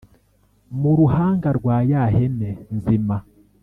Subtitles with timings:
[0.79, 3.15] mu ruhanga rwa ya hene nzima